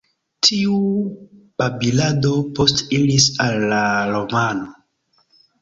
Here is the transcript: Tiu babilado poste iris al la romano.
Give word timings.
Tiu 0.45 0.77
babilado 1.63 2.33
poste 2.61 2.89
iris 3.01 3.29
al 3.47 3.69
la 3.75 3.85
romano. 4.17 4.71